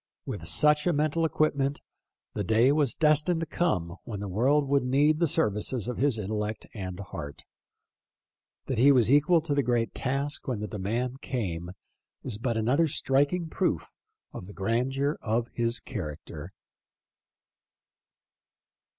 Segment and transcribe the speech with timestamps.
[0.25, 1.79] With such a mental equipment
[2.33, 6.17] the day was destined to come when the world would need the services of his
[6.17, 7.43] intel lect and heart.
[8.65, 11.69] That he was equal to the great task when the demand came
[12.23, 13.91] is but another striking proof
[14.33, 16.49] of the grandeur of his character.